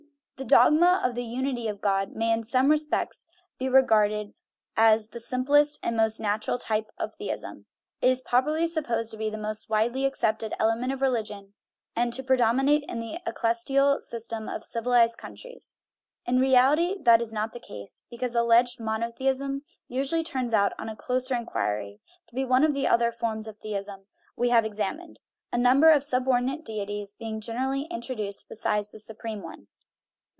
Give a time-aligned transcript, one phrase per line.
[0.37, 3.27] The dogma of the unity of God may in some re spects
[3.59, 4.33] be regarded
[4.75, 7.67] as the simplest and most natural type of theism;
[8.01, 11.53] it is popularly supposed to be the most widely accepted element of religion,
[11.95, 15.77] and to pre dominate in the ecclesiastical systems of civilized coun tries.
[16.25, 20.73] In reality, that is not the case, because this al leged "monotheism" usually turns out
[20.79, 21.99] on closer in quiry
[22.29, 24.63] to be one of the other forms of theism we have 279.
[24.63, 25.19] THE RIDDLE OF THE UNIVERSE examined,
[25.53, 29.67] a number of subordinate deities being gen erally introduced besides the supreme one.